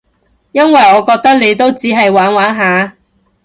[0.51, 2.95] 因為我覺得你都只係玩玩下